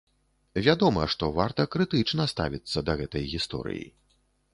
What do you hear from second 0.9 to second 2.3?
што варта крытычна